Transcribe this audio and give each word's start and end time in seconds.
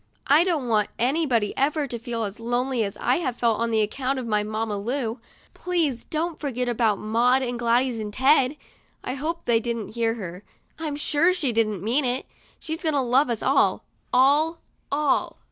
I 0.25 0.43
don't 0.43 0.67
want 0.67 0.89
anybody 0.97 1.55
ever 1.55 1.85
to 1.85 1.99
feel 1.99 2.23
as 2.23 2.39
lonely 2.39 2.83
as 2.83 2.97
I 2.97 3.17
have 3.17 3.35
felt 3.37 3.59
on 3.59 3.71
account 3.71 4.17
of 4.17 4.25
my 4.25 4.41
Mamma 4.41 4.75
Lu. 4.75 5.19
Please 5.53 6.05
don't 6.05 6.39
forget 6.39 6.67
about 6.67 6.97
Maud 6.97 7.43
and 7.43 7.59
Gladys 7.59 7.99
and 7.99 8.11
Ted." 8.11 8.57
I 9.03 9.13
hope 9.13 9.45
they 9.45 9.59
didn't 9.59 9.93
hear 9.93 10.15
her; 10.15 10.41
I'm 10.79 10.95
sure 10.95 11.33
she 11.35 11.53
didn't 11.53 11.83
mean 11.83 12.03
it. 12.03 12.25
She's 12.59 12.81
going 12.81 12.95
to 12.95 12.99
love 12.99 13.29
us 13.29 13.43
all, 13.43 13.83
all, 14.11 14.57
all 14.91 15.37